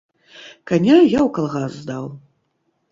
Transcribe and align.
Каня 0.71 0.91
я 0.97 1.21
ў 1.27 1.31
калгас 1.39 1.73
здаў. 1.85 2.05